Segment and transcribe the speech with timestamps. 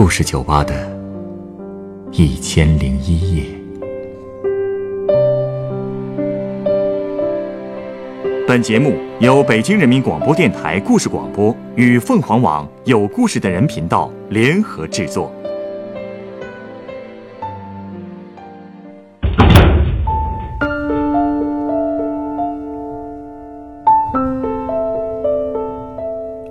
[0.00, 0.96] 故事酒吧的
[2.12, 3.42] 一千零一夜。
[8.46, 15.32] 本节目由北京人民广播电台故事广播与凤凰网有故事的人频道联合制作。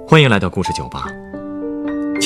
[0.05, 1.07] 欢迎来到故事酒吧。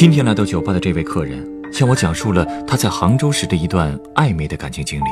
[0.02, 5.04] 今天来到酒吧的这位客人，向我讲述了他在杭州时的一段暧昧的感情经历。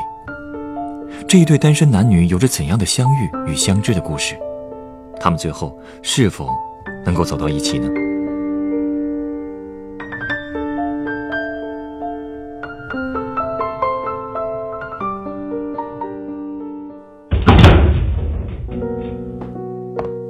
[1.28, 4.34] 这一对单身男女有着怎样的相遇与相知的故事？
[5.20, 6.48] 他们最后是否
[7.06, 7.88] 能够走到一起呢？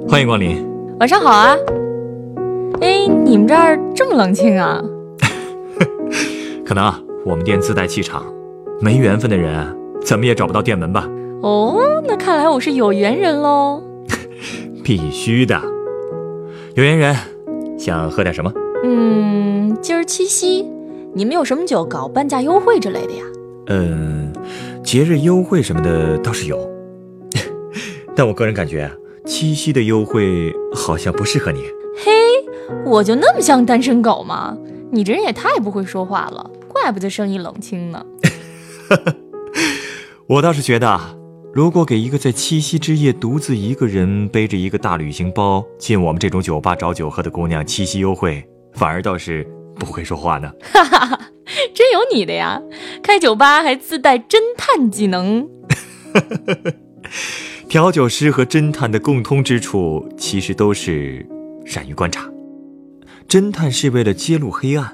[0.07, 0.63] 欢迎光临。
[0.99, 1.55] 晚上好啊！
[2.81, 4.81] 哎，你们这儿这么冷清啊？
[6.65, 8.25] 可能啊，我们店自带气场，
[8.81, 9.65] 没缘分的人
[10.03, 11.07] 怎么也找不到店门吧？
[11.41, 13.81] 哦，那看来我是有缘人喽。
[14.83, 15.61] 必须的。
[16.75, 17.15] 有缘人，
[17.77, 18.51] 想喝点什么？
[18.83, 20.65] 嗯，今儿七夕，
[21.13, 23.23] 你们有什么酒搞半价优惠之类的呀？
[23.67, 24.33] 嗯，
[24.83, 26.57] 节日优惠什么的倒是有，
[28.15, 28.91] 但我个人感觉啊，
[29.25, 31.61] 七夕的优惠好像不适合你。
[32.71, 34.57] 嘿，我就那么像单身狗吗？
[34.91, 38.05] 你这人也太不会说话了，怪不得生意冷清呢。
[40.27, 41.13] 我倒是觉得啊，
[41.53, 50.51] 如果给一个在七夕之夜独自一个人背着一个大旅行包进我们这种酒吧找酒喝的姑娘七夕优惠，反而倒是不会说话呢。
[50.61, 51.19] 哈哈哈，
[51.73, 52.61] 真有你的呀！
[53.01, 55.47] 开酒吧还自带侦探技能。
[57.69, 61.25] 调酒师和侦探的共通之处，其实都是
[61.65, 62.29] 善于观察。
[63.31, 64.91] 侦探是为了揭露黑暗，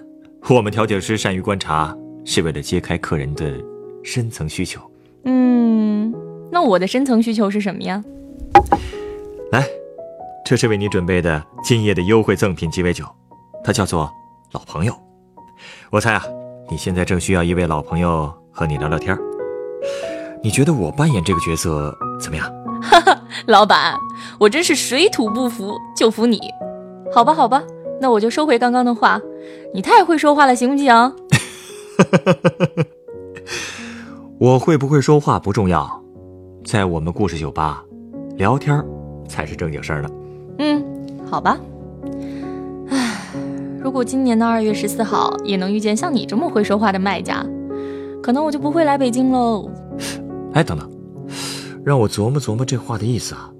[0.47, 3.51] 我们调解师善于观察，是为了揭开客人的
[4.03, 4.79] 深层需求。
[5.23, 6.13] 嗯，
[6.51, 8.03] 那我的深层需求是什么呀？
[9.51, 9.65] 来，
[10.45, 13.05] 这是为你准备的今夜的优惠赠品鸡尾酒，
[13.63, 14.07] 它叫做
[14.53, 14.93] “老朋友”。
[15.89, 16.23] 我猜啊，
[16.69, 19.19] 你现在正需要一位老朋友和你聊聊天儿。
[20.43, 21.91] 你觉得我扮演这个角色
[22.21, 22.47] 怎么样？
[22.83, 23.95] 哈哈，老板，
[24.39, 26.39] 我真是水土不服，就服你。
[27.11, 27.63] 好吧，好吧，
[27.99, 29.21] 那我就收回刚刚的话。
[29.73, 30.93] 你太会说话了，行不行？
[34.39, 36.03] 我会不会说话不重要，
[36.63, 37.83] 在我们故事酒吧，
[38.35, 38.83] 聊天
[39.27, 40.09] 才是正经事儿呢。
[40.59, 40.83] 嗯，
[41.29, 41.57] 好吧。
[42.89, 43.17] 唉，
[43.81, 47.45] 如果今年的二月十四号也能遇见像你这么会说话的卖家，
[48.21, 49.69] 可能我就不会来北京喽。
[50.53, 50.89] 哎，等等，
[51.83, 53.51] 让我琢磨琢磨这话的意思啊。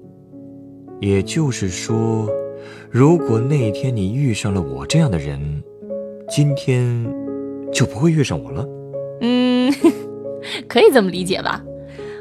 [1.00, 2.28] 也就是说，
[2.90, 5.62] 如果那天你遇上了我这样的人，
[6.28, 7.06] 今天
[7.70, 8.66] 就不会遇上我了。
[9.20, 9.70] 嗯，
[10.66, 11.62] 可以这么理解吧。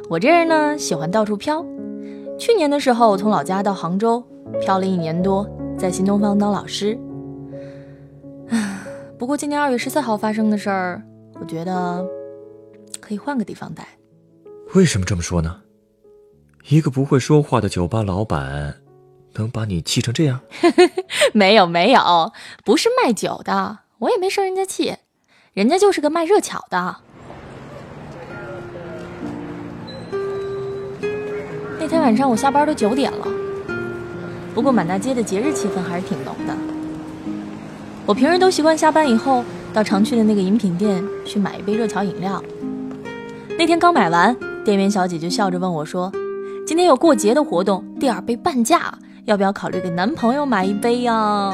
[0.09, 1.65] 我这人呢，喜欢到处飘。
[2.37, 4.21] 去年的时候，我从老家到杭州，
[4.59, 6.97] 飘了一年多，在新东方当老师。
[8.49, 8.85] 啊，
[9.17, 11.01] 不过今年二月十四号发生的事儿，
[11.39, 12.05] 我觉得
[12.99, 13.87] 可以换个地方待。
[14.75, 15.61] 为什么这么说呢？
[16.69, 18.75] 一个不会说话的酒吧老板，
[19.37, 20.39] 能把你气成这样？
[21.33, 22.31] 没有没有，
[22.63, 24.95] 不是卖酒的，我也没生人家气，
[25.53, 26.97] 人家就是个卖热巧的。
[31.79, 33.27] 那天晚上我下班都九点了，
[34.53, 36.53] 不过满大街的节日气氛还是挺浓的。
[38.05, 39.43] 我平时都习惯下班以后
[39.73, 42.43] 到常去的那个饮品店去买一杯热巧饮料。
[43.57, 46.11] 那天刚买完，店员小姐就笑着问我说
[46.67, 48.97] ：“今天有过节的活动，第二杯半价，
[49.27, 51.53] 要不要考虑给男朋友买一杯呀？”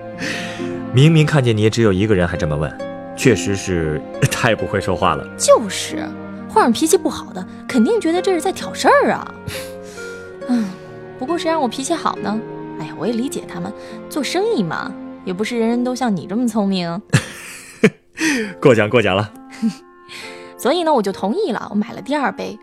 [0.92, 2.72] 明明看见你也只有一个人，还这么问，
[3.14, 4.00] 确实是
[4.30, 5.26] 太不会说话了。
[5.36, 6.08] 就是，
[6.48, 9.34] 换上脾气不好的，肯定觉得这是在挑事儿啊。
[10.48, 10.64] 嗯，
[11.18, 12.40] 不过谁让我脾气好呢？
[12.80, 13.70] 哎呀，我也理解他们，
[14.08, 14.90] 做生意嘛，
[15.26, 17.02] 也不是人人都像你这么聪明。
[18.58, 19.30] 过奖过奖了。
[20.56, 22.58] 所以呢，我就同意了，我买了第二杯。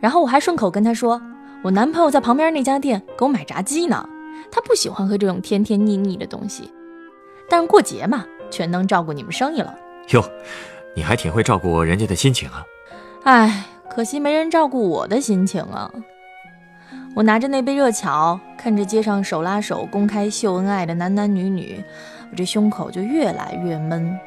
[0.00, 1.22] 然后我还顺口跟他说，
[1.64, 4.08] 我男朋友在旁边那家店给我买炸鸡呢，
[4.50, 6.68] 他不喜欢喝这种甜甜腻腻的东西。
[7.48, 9.72] 但是过节嘛，全能照顾你们生意了。
[10.08, 10.24] 哟，
[10.96, 12.64] 你还挺会照顾人家的心情啊。
[13.22, 15.88] 唉，可惜没人照顾我的心情啊。
[17.14, 21.80] 我拿着那杯热巧，看着街上手拉手公开秀恩爱的男男女女，
[22.32, 24.18] 我这胸口就越来越闷。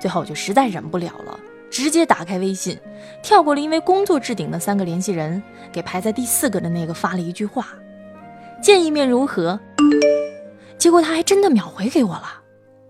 [0.00, 1.38] 最后我就实在忍不了了，
[1.70, 2.78] 直接打开微信，
[3.22, 5.42] 跳过了因为工作置顶的三个联系人，
[5.72, 7.68] 给排在第四个的那个发了一句话
[8.62, 9.58] ：“见一面如何？”
[10.78, 12.40] 结果他还真的秒回给我了。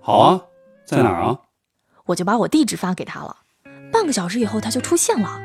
[0.00, 0.40] 好啊，
[0.84, 1.38] 在哪儿啊？
[2.06, 3.36] 我就把我地址发给他了。
[3.90, 5.40] 半个小时以后，他就出现了，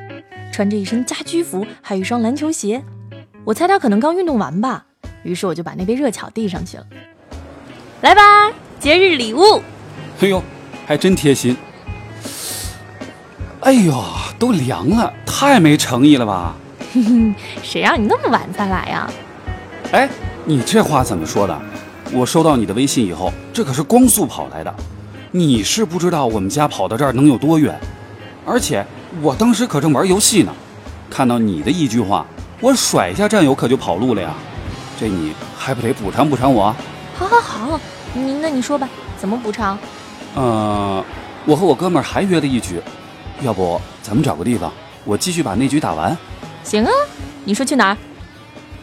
[0.51, 2.83] 穿着一身家居服，还有一双篮球鞋。
[3.45, 4.85] 我猜他可能刚运动完吧，
[5.23, 6.85] 于是我就把那杯热巧递上去了。
[8.01, 9.61] 来吧，节日礼物。
[10.21, 10.41] 哎呦，
[10.85, 11.55] 还真贴心。
[13.63, 14.03] 哎呦，
[14.37, 16.53] 都凉了，太没诚意了吧？
[16.93, 19.09] 哼哼，谁让你那么晚才来呀？
[19.93, 20.09] 哎，
[20.43, 21.61] 你这话怎么说的？
[22.11, 24.73] 我收到你的微信以后，这可是光速跑来的。
[25.31, 27.79] 你是不知道我们家跑到这儿能有多远，
[28.45, 28.85] 而且
[29.21, 30.53] 我当时可正玩游戏呢，
[31.09, 32.25] 看到你的一句话，
[32.59, 34.33] 我甩下战友可就跑路了呀。
[34.99, 36.75] 这你还不得补偿补偿我？
[37.15, 37.79] 好，好，好，
[38.13, 39.79] 你那你说吧，怎么补偿？
[40.35, 41.01] 呃，
[41.45, 42.81] 我和我哥们儿还约了一局，
[43.41, 44.71] 要不咱们找个地方，
[45.05, 46.15] 我继续把那局打完。
[46.63, 46.91] 行啊，
[47.43, 47.97] 你说去哪儿？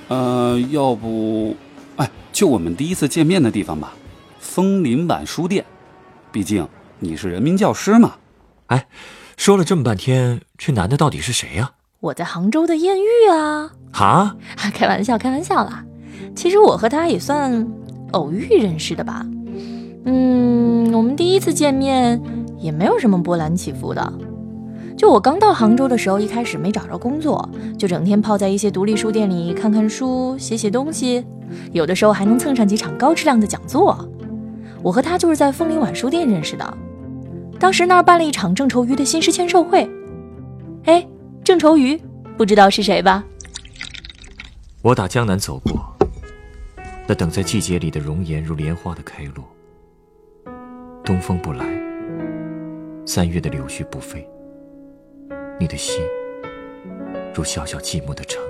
[0.08, 1.56] 呃，要不，
[1.96, 3.92] 哎，就我们第一次见面的地方吧，
[4.38, 5.64] 枫林晚书店。
[6.32, 6.68] 毕竟
[6.98, 8.14] 你是人民教师嘛。
[8.66, 8.86] 哎，
[9.36, 11.72] 说了这么半天，这男的到底是谁呀？
[12.00, 13.70] 我在杭州的艳遇啊！
[13.92, 14.36] 哈？
[14.74, 15.84] 开玩笑，开玩笑啦。
[16.34, 17.66] 其实我和他也算
[18.12, 19.26] 偶遇认识的吧。
[20.04, 22.20] 嗯，我们第一次见面
[22.58, 24.12] 也没有什么波澜起伏的。
[25.00, 27.48] 就我刚到杭州的时候，一开始没找着工作，
[27.78, 31.24] 就整天泡在一些独立书店里看看书、写写东西，
[31.72, 34.06] 有的时候还能蹭上几场高质量的讲座。
[34.82, 36.76] 我和他就是在枫林晚书店认识的，
[37.58, 39.90] 当时那儿办了一场郑愁予的新诗签售会。
[40.84, 41.08] 哎，
[41.42, 41.98] 郑愁予，
[42.36, 43.24] 不知道是谁吧？
[44.82, 45.82] 我打江南走过，
[47.06, 49.42] 那等在季节里的容颜如莲花的开落。
[51.02, 51.64] 东风不来，
[53.06, 54.28] 三月的柳絮不飞。
[55.60, 56.02] 你的心
[57.34, 58.42] 如小小寂寞的城，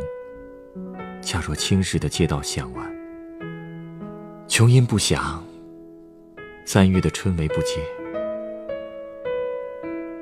[1.20, 2.88] 恰若青石的街道向晚，
[4.46, 5.42] 琼音不响。
[6.64, 7.80] 三月的春雷不接，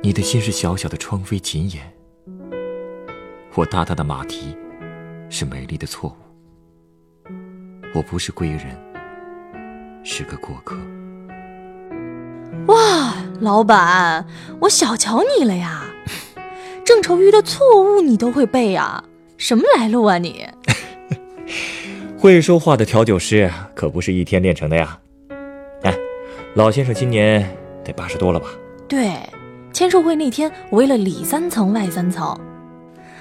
[0.03, 1.93] 你的心是小小的窗扉紧掩。
[3.55, 4.57] 我大大的马蹄
[5.29, 6.17] 是美丽的错误。
[7.95, 8.75] 我不是归人，
[10.03, 10.75] 是个过客。
[12.69, 13.13] 哇，
[13.43, 14.27] 老板，
[14.63, 15.85] 我小瞧你了呀！
[16.89, 19.05] 郑愁予的错误你都会背啊？
[19.37, 20.47] 什么来路啊你？
[22.17, 24.99] 会说话的调酒师可不是一天练成的呀。
[25.83, 25.95] 哎
[26.55, 27.47] 老先生今年
[27.85, 28.47] 得八十多了吧？
[28.89, 29.13] 对，
[29.71, 32.35] 签售会那天我为了里三层外三层，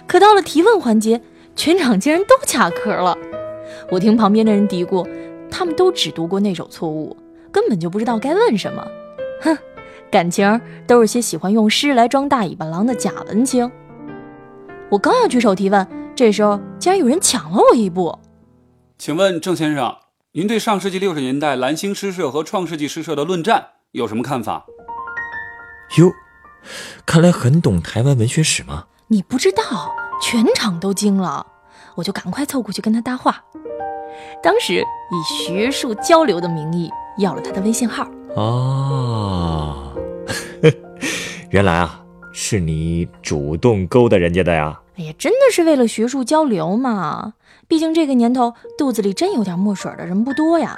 [0.07, 1.19] 可到了提问环节，
[1.53, 3.17] 全场竟然都卡壳了。
[3.91, 5.05] 我听旁边的人嘀咕，
[5.51, 7.17] 他们都只读过那首错误，
[7.51, 8.87] 根本就不知道该问什么。
[9.41, 9.57] 哼，
[10.11, 13.69] 感情都是些喜欢用诗来装大尾巴狼的假文青。
[14.89, 18.17] 我刚要举手提问，这时候竟然有人抢了我一步。
[18.97, 19.95] 请问郑先生？
[20.33, 24.65] 您对上世纪六十年代蓝星诗社和创世纪诗社的论战有什么看法？
[25.97, 26.11] 哟，
[27.05, 28.85] 看来很懂台湾文学史吗？
[29.07, 31.45] 你不知道，全场都惊了，
[31.95, 33.43] 我就赶快凑过去跟他搭话。
[34.43, 38.07] 当时以学术交流的名义要了他的微信号。
[38.35, 39.86] 哦，
[41.49, 42.03] 原来啊，
[42.33, 44.79] 是你主动勾搭人家的呀？
[44.97, 47.33] 哎呀，真的是为了学术交流嘛。
[47.69, 50.77] 毕竟这个年头，肚子里真有点墨水的人不多呀。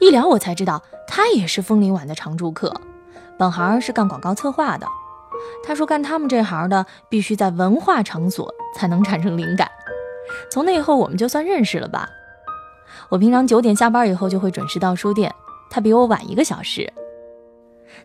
[0.00, 2.74] 一聊我才知道，他也是枫林晚的常住客，
[3.38, 4.86] 本行是干广告策划的。
[5.64, 9.70] 他说干他们这行的，必须在文化场所才能产生灵感。
[10.50, 12.08] 从那以后，我们就算认识了吧。
[13.08, 15.32] 我平常九点下班以后就会准时到书店，
[15.70, 16.92] 他比我晚一个小时。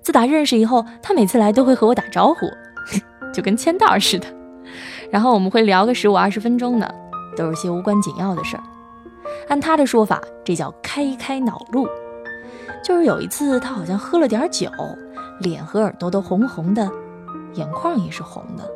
[0.01, 2.47] 自打认识以后，他每次来都会和我打招呼，
[3.33, 4.27] 就跟签到似的。
[5.11, 6.89] 然后我们会聊个十五二十分钟呢。
[7.33, 8.63] 都是些无关紧要的事儿。
[9.47, 11.87] 按他的说法，这叫开开脑路。
[12.83, 14.69] 就是有一次，他好像喝了点酒，
[15.39, 16.91] 脸和耳朵都红红的，
[17.53, 18.69] 眼眶也是红的。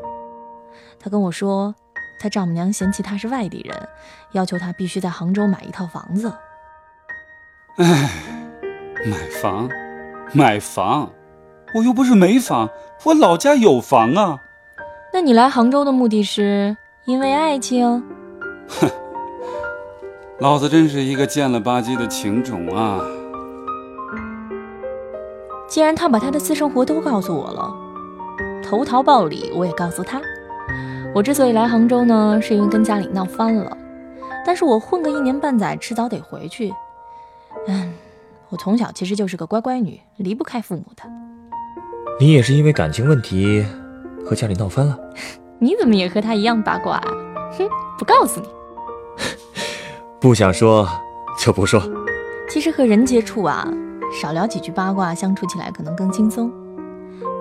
[0.98, 1.76] 他跟我说，
[2.18, 3.78] 他丈母娘嫌弃他是外地人，
[4.32, 6.32] 要求他必须在杭州买一套房子。
[7.76, 8.10] 哎，
[9.06, 9.70] 买房，
[10.36, 11.10] 买房，
[11.74, 12.70] 我又不是没房，
[13.06, 14.38] 我老家有房啊。
[15.14, 16.76] 那你来杭州的目的是
[17.06, 18.04] 因为爱情？
[18.68, 18.90] 哼，
[20.40, 23.00] 老子真是一个贱了吧唧的情种啊！
[25.70, 27.74] 既然他把他的私生活都告诉我了，
[28.62, 30.22] 投桃报李，我也告诉他，
[31.16, 33.78] 我之所以来杭州呢，是因为跟家里闹翻了。
[34.46, 36.74] 但是我混个一年半载，迟早得回去。
[38.56, 41.04] 嗯，我从小其实就是个乖乖女，离不开父母的。
[42.22, 43.66] 你也是因为感情问题
[44.26, 44.98] 和家里闹翻了？
[45.60, 46.96] 你怎么也和他一样八卦？
[46.96, 47.08] 啊
[47.58, 48.48] 哼，不告诉你。
[50.22, 50.88] 不想说
[51.38, 51.82] 就不说。
[52.50, 53.68] 其实和人接触啊，
[54.22, 56.50] 少聊几句八卦，相处起来可能更轻松。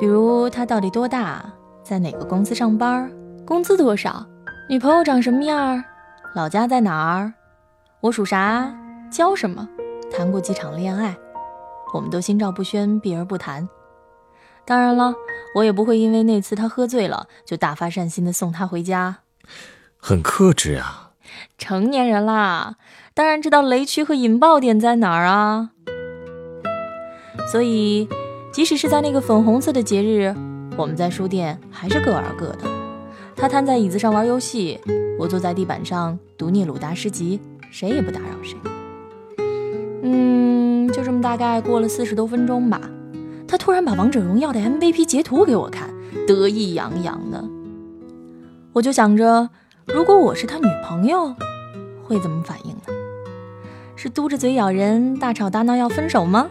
[0.00, 1.44] 比如他到底多大，
[1.84, 3.08] 在哪个公司上班，
[3.46, 4.26] 工资多少，
[4.68, 5.82] 女朋友长什么样，
[6.34, 7.32] 老家在哪儿，
[8.00, 8.74] 我属啥，
[9.12, 9.68] 教什么，
[10.16, 11.16] 谈过几场恋爱，
[11.92, 13.68] 我们都心照不宣，避而不谈。
[14.64, 15.12] 当然了，
[15.56, 19.18] 我也不会因为那次他喝醉了，就大发善心的送他回家。
[19.96, 21.10] 很克制啊，
[21.58, 22.76] 成年人啦，
[23.12, 25.70] 当然知道雷区和引爆点在哪儿啊。
[27.50, 28.08] 所以，
[28.52, 30.32] 即使是在那个粉红色的节日，
[30.76, 32.60] 我们在书店还是各玩各的。
[33.34, 34.80] 他瘫在椅子上玩游戏，
[35.18, 37.40] 我坐在地板上读聂鲁达诗集，
[37.72, 38.56] 谁也不打扰谁。
[40.06, 42.78] 嗯，就这么大概过了四十多分钟吧，
[43.48, 45.88] 他突然把王者荣耀的 MVP 截图给我看，
[46.26, 47.42] 得意洋洋的。
[48.74, 49.48] 我就想着，
[49.86, 51.34] 如果我是他女朋友，
[52.02, 52.82] 会怎么反应呢？
[53.96, 56.48] 是嘟着嘴咬人，大吵大闹要分手吗？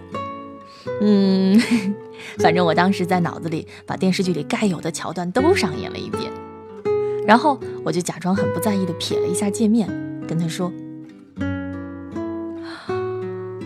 [0.99, 1.61] 嗯，
[2.39, 6.31] 反正我当时在脑子里把电视剧里该有的桥段都上演了一遍，
[7.27, 9.87] 然后我就假装很不在意的瞥了一下界面，
[10.27, 10.73] 跟他说：“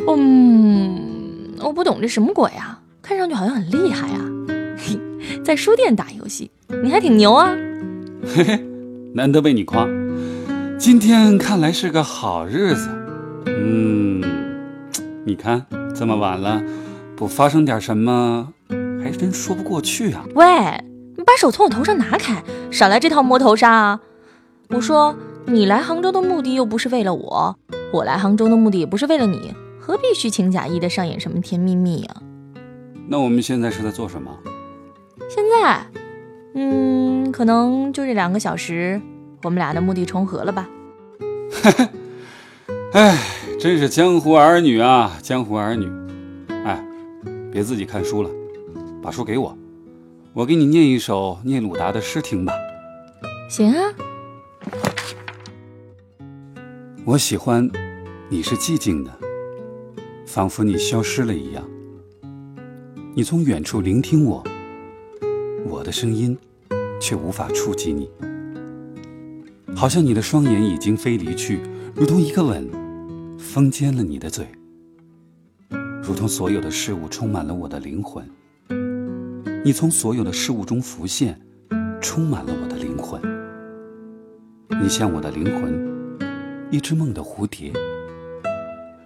[0.08, 4.26] 嗯，我不懂这什么鬼啊，看上去好像很厉害啊，
[5.44, 6.50] 在书店打游戏，
[6.84, 7.56] 你还挺牛啊。”
[8.26, 8.66] 嘿嘿，
[9.14, 9.88] 难得被你夸，
[10.78, 12.90] 今天看来是个好日子。
[13.46, 14.22] 嗯，
[15.26, 16.62] 你看这么晚了。
[17.16, 18.54] 不发生点什么，
[19.04, 20.24] 还真说不过去啊！
[20.36, 20.46] 喂，
[21.16, 24.00] 你把手从我头上拿开，少来这套摸头杀啊！
[24.70, 25.16] 我说，
[25.48, 27.58] 你来杭州的目的又不是为了我，
[27.92, 29.52] 我来杭州的目的也不是为了你，
[29.88, 32.22] 何必虚情假意的上演什么甜蜜蜜啊？
[33.08, 34.38] 那我们现在是在做什么？
[35.30, 35.88] 现在，
[36.56, 39.02] 嗯，可能就这两个小时，
[39.44, 40.68] 我们俩的目的重合了吧？
[41.50, 41.90] 嘿嘿，
[42.92, 43.18] 哎，
[43.58, 45.90] 真是江湖儿女啊，江湖儿女。
[46.66, 46.86] 哎
[47.50, 48.30] 别自己看书了，
[49.02, 49.58] 把书给我，
[50.34, 52.54] 我给你念一首聂鲁达的诗听吧。
[53.50, 53.94] 行啊。
[57.06, 57.72] 我喜欢
[58.28, 59.12] 你是寂静的，
[60.38, 61.68] 仿佛你消失了一样。
[63.16, 64.44] 你从远处聆听我，
[65.66, 66.38] 我的声音
[67.02, 68.08] 却无法触及你，
[69.76, 71.60] 好像你的双眼已经飞离去，
[71.96, 72.70] 如同一个吻
[73.40, 74.46] 封缄了你的嘴。
[76.04, 78.24] 如同所有的事物充满了我的灵魂，
[79.66, 81.42] 你从所有的事物中浮现，
[82.00, 83.20] 充满了我的灵魂。
[84.84, 86.20] 你像我的灵魂，
[86.70, 87.74] 一只梦的蝴蝶。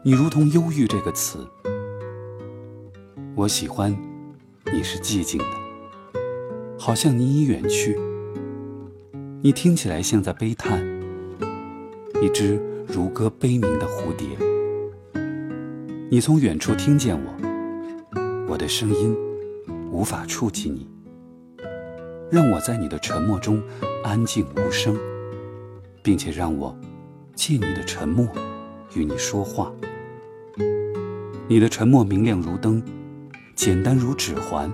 [0.03, 1.47] 你如同忧郁这个词，
[3.35, 3.95] 我喜欢
[4.73, 6.19] 你是寂静的，
[6.79, 7.99] 好像你已远去。
[9.43, 10.83] 你听起来像在悲叹，
[12.19, 14.27] 一只如歌悲鸣的蝴蝶。
[16.09, 19.15] 你从远处听见我，我的声音
[19.91, 20.89] 无法触及你，
[22.31, 23.61] 让我在你的沉默中
[24.03, 24.97] 安静无声，
[26.01, 26.75] 并且让我
[27.35, 28.27] 借你的沉默
[28.95, 29.71] 与你说话。
[31.51, 32.81] 你的沉默明亮如灯，
[33.55, 34.71] 简单如指环。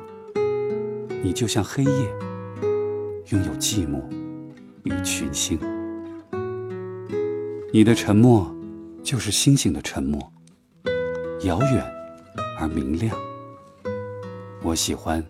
[1.24, 1.90] 你就像黑夜，
[3.30, 4.00] 拥有寂寞
[4.84, 5.60] 与群星。
[7.74, 8.56] 你的沉默
[9.02, 10.22] 就是星星的沉默。
[11.46, 11.84] 遥远
[12.60, 13.18] 而明亮，
[14.62, 15.26] 我喜欢。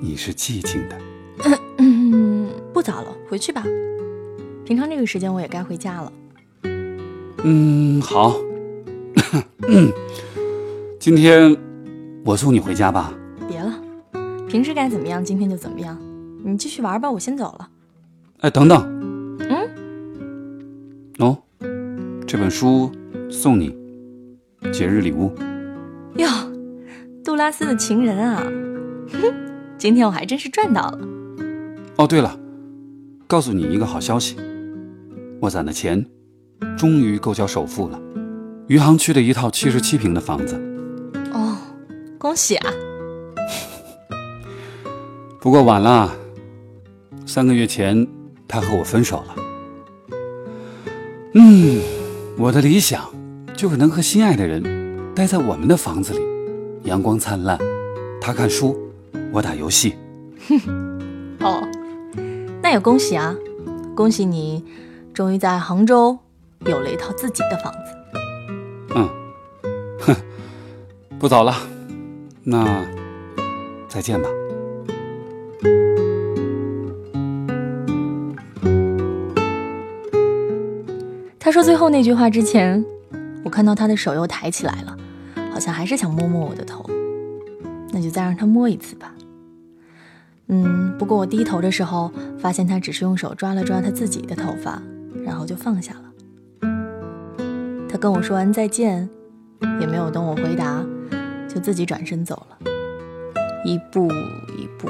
[0.00, 1.58] 你是寂静的。
[1.78, 3.64] 嗯，不早了，回去吧。
[4.64, 6.12] 平常这个时间我也该回家了。
[7.42, 8.36] 嗯，好。
[11.04, 11.54] 今天
[12.24, 13.12] 我送你回家吧。
[13.46, 13.78] 别了，
[14.48, 15.98] 平时该怎么样，今天就怎么样。
[16.42, 17.68] 你继续玩吧，我先走了。
[18.40, 19.38] 哎，等等。
[19.40, 19.68] 嗯。
[21.18, 21.36] 哦，
[22.26, 22.90] 这本书
[23.30, 23.76] 送你。
[24.72, 25.30] 节日礼物
[26.16, 26.26] 哟，
[27.22, 28.42] 杜拉斯的情人啊！
[29.12, 29.30] 哼，
[29.76, 31.00] 今天我还真是赚到了。
[31.96, 32.34] 哦，对了，
[33.26, 34.36] 告诉你一个好消息，
[35.38, 36.06] 我攒的钱
[36.78, 38.00] 终于够交首付了，
[38.68, 40.58] 余杭区的一套七十七平的房子。
[42.24, 42.72] 哦，恭喜啊！
[45.38, 46.10] 不过晚了，
[47.26, 48.06] 三个月前
[48.48, 49.36] 他和我分手了。
[51.34, 51.82] 嗯，
[52.38, 53.12] 我的理想。
[53.56, 54.60] 就是能和心爱的人
[55.14, 56.20] 待在我们的房子里，
[56.82, 57.56] 阳光灿烂，
[58.20, 58.76] 他看书，
[59.30, 59.94] 我打游戏。
[60.48, 60.98] 哼
[61.38, 61.62] 哦，
[62.60, 63.32] 那也恭喜啊！
[63.94, 64.64] 恭喜你，
[65.14, 66.18] 终于在杭州
[66.66, 67.78] 有了一套自己的房子。
[68.96, 69.08] 嗯，
[70.00, 70.16] 哼，
[71.20, 71.54] 不早了，
[72.44, 72.84] 那
[73.88, 74.28] 再见吧。
[81.38, 82.84] 他说最后那句话之前。
[83.44, 84.96] 我看到他的手又抬起来了，
[85.52, 86.82] 好像还是想摸摸我的头，
[87.92, 89.14] 那就再让他摸一次吧。
[90.46, 94.82] 嗯，不过我低头的时候，发现他只是用手抓了抓他自己的头发，
[95.26, 96.68] 然后就放下了。
[97.86, 99.06] 他跟我说完再见，
[99.78, 100.82] 也没有等我回答，
[101.54, 102.58] 就自己转身走了，
[103.64, 104.08] 一步
[104.58, 104.88] 一步，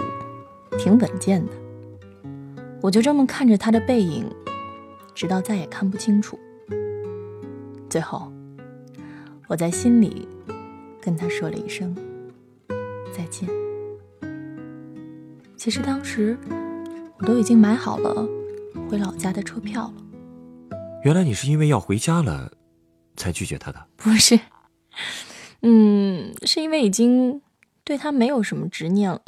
[0.79, 1.53] 挺稳健的。
[2.81, 4.25] 我就这么看着他的背影，
[5.15, 6.39] 直到再也看不清楚。
[7.91, 8.33] 最后，
[9.47, 10.27] 我在心里
[11.01, 11.95] 跟他说了一声
[13.15, 13.49] 再见。
[15.57, 16.37] 其实当时
[17.19, 18.27] 我都已经买好了
[18.91, 19.95] 回老家的车票了。
[21.05, 22.51] 原来你是因为要回家了，
[23.17, 23.87] 才拒绝他的？
[23.97, 24.39] 不是，
[25.67, 27.41] 嗯，是因为已经
[27.85, 29.23] 对他没有什么执念了，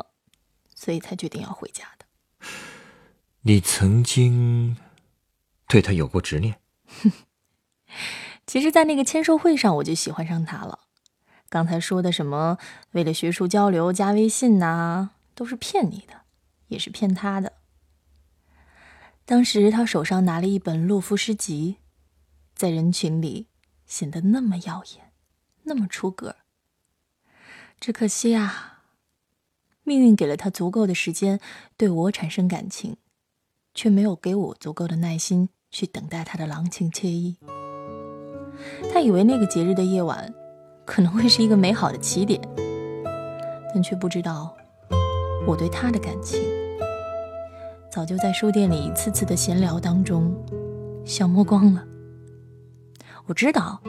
[0.75, 2.05] 所以才决定要回家的。
[3.41, 4.77] 你曾经
[5.67, 6.57] 对他有过执念？
[8.47, 10.81] 其实，在那个签售会上，我就喜欢上他了。
[11.49, 12.59] 刚才说的什么
[12.91, 16.21] 为了学术交流加微信呐，都是骗你的，
[16.69, 17.55] 也是骗他的。
[19.25, 21.79] 当时他手上拿了一本洛夫诗集，
[22.55, 23.47] 在人群里
[23.87, 25.06] 显得那么耀眼，
[25.67, 26.37] 那么出格。
[27.79, 28.81] 只可惜啊，
[29.85, 31.39] 命运给了他足够的时间
[31.77, 32.97] 对我产生感情，
[33.75, 37.37] 却没有给我足够的耐心去等待他的郎情妾意。
[38.91, 40.33] 他以为那个节日的夜晚
[40.87, 42.41] 可能会是一个美好的起点，
[43.75, 44.57] 但却不知道
[45.47, 46.43] 我对他的感情
[47.91, 50.35] 早就在书店里一次次的闲聊当中
[51.05, 51.87] 消磨光了。
[53.27, 53.81] 我知道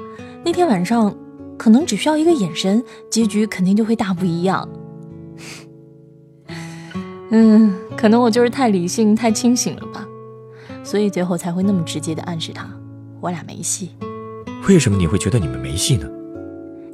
[0.43, 1.15] 那天晚上
[1.57, 4.67] 可能只需要一个眼神，结局肯定就会大不一样。
[7.31, 10.07] 嗯，可能我就是太理性、太清醒了吧，
[10.83, 12.69] 所以最后才会那么直接的暗示他，
[13.19, 13.91] 我俩没戏。
[14.67, 16.07] 为什么你会觉得你们没戏呢？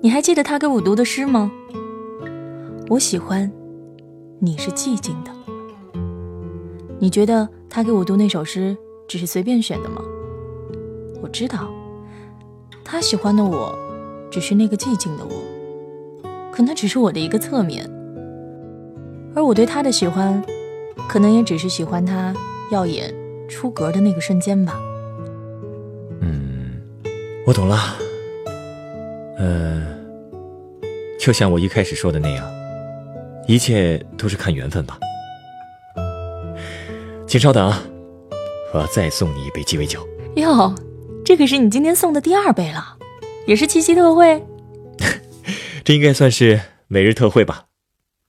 [0.01, 1.51] 你还记得他给我读的诗吗？
[2.89, 3.51] 我喜欢，
[4.39, 5.31] 你是寂静的。
[6.99, 8.75] 你觉得他给我读那首诗
[9.07, 10.01] 只是随便选的吗？
[11.21, 11.69] 我知道，
[12.83, 13.77] 他喜欢的我，
[14.33, 15.31] 只是那个寂静的我，
[16.51, 17.87] 可那只是我的一个侧面。
[19.35, 20.43] 而我对他的喜欢，
[21.07, 22.33] 可能也只是喜欢他
[22.71, 23.13] 耀眼
[23.47, 24.73] 出格的那个瞬间吧。
[26.21, 26.81] 嗯
[27.45, 27.77] 我懂了，
[29.37, 29.85] 呃，
[31.19, 32.51] 就像我一开始说的那样，
[33.47, 34.97] 一切都是看缘分吧。
[37.27, 37.83] 请稍等啊，
[38.73, 39.99] 我要再送你一杯鸡尾酒。
[40.37, 40.73] 哟，
[41.23, 42.97] 这可是你今天送的第二杯了，
[43.45, 44.43] 也是七夕特惠。
[45.83, 47.65] 这应该算是每日特惠吧，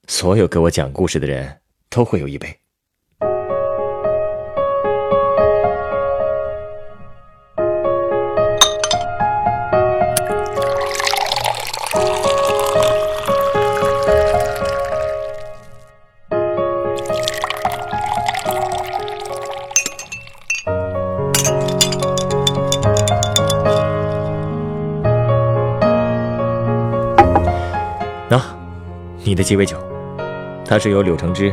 [0.09, 2.59] 所有给我讲故事的人都会有一杯。
[29.35, 29.77] 你的鸡尾酒，
[30.65, 31.53] 它是由柳橙汁、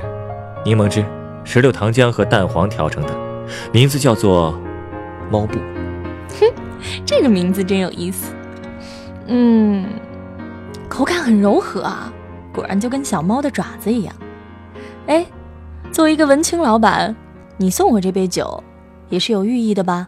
[0.64, 1.04] 柠檬汁、
[1.44, 3.20] 石榴糖浆和蛋黄调成的，
[3.74, 4.56] 名字叫做
[5.32, 5.58] “猫布”。
[6.40, 6.46] 哼，
[7.04, 8.36] 这个名字真有意思。
[9.26, 9.84] 嗯，
[10.88, 12.14] 口感很柔和啊，
[12.54, 14.14] 果然就跟小猫的爪子一样。
[15.08, 15.26] 哎，
[15.92, 17.16] 作为一个文青老板，
[17.58, 18.64] 你送我这杯酒，
[19.10, 20.08] 也是有寓意的吧？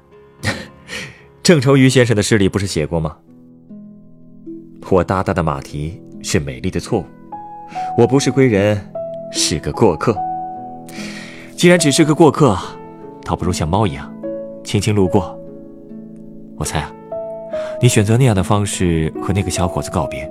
[1.42, 3.18] 郑愁予先生的诗里不是写过吗？
[4.92, 7.06] 我大大的马蹄是美丽的错误。
[7.98, 8.80] 我不是归人，
[9.32, 10.18] 是个过客。
[11.56, 12.58] 既然只是个过客，
[13.24, 14.12] 倒不如像猫一样，
[14.64, 15.38] 轻轻路过。
[16.58, 16.92] 我猜啊，
[17.82, 20.30] 你选择那样的方式和那个小伙子告别，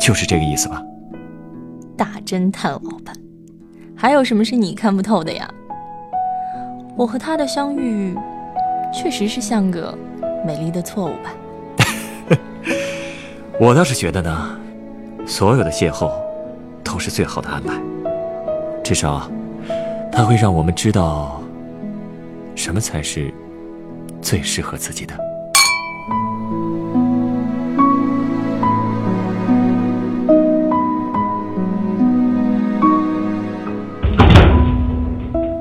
[0.00, 0.82] 就是这个意思吧？
[1.96, 3.14] 大侦探老板，
[3.94, 5.48] 还有什么是你看不透的呀？
[6.96, 8.16] 我和他的相遇，
[8.92, 9.96] 确实是像个
[10.46, 12.36] 美丽的错误吧？
[13.60, 14.58] 我倒是觉得呢，
[15.26, 16.10] 所有的邂逅。
[16.92, 17.72] 都是最好的安排，
[18.84, 19.26] 至少，
[20.12, 21.40] 它会让我们知道，
[22.54, 23.32] 什么才是
[24.20, 25.14] 最适合自己的。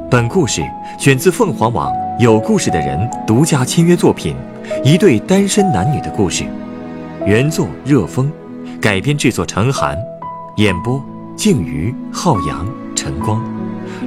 [0.09, 0.61] 本故事
[0.99, 1.89] 选自凤凰网
[2.19, 4.35] 有故事的人独家签约作品
[4.83, 6.43] 《一对单身男女的故事》，
[7.25, 8.29] 原作热风，
[8.81, 9.97] 改编制作陈寒，
[10.57, 11.01] 演播。
[11.41, 13.43] 静瑜、浩洋、晨光，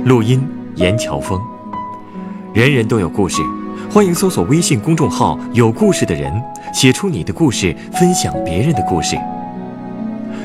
[0.05, 0.40] 录音
[0.77, 1.42] 严乔峰。
[2.53, 3.42] 人人都有故事，
[3.90, 6.33] 欢迎搜索微信公众号“有故事的人”，
[6.73, 9.16] 写出你的故事，分享别人的故事。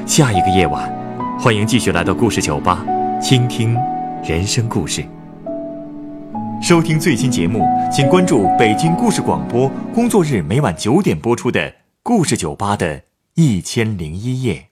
[0.07, 0.91] 下一个夜晚，
[1.39, 2.83] 欢迎继续来到故事酒吧，
[3.21, 3.77] 倾听
[4.23, 5.05] 人生故事。
[6.59, 11.61] 收听最新节目，请关注北京故事广播，工作日每晚九点播出的
[12.01, 13.03] 《故事酒吧》的
[13.35, 14.68] 一千零一夜。